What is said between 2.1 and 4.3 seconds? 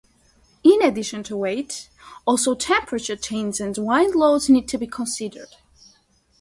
also temperature changes and wind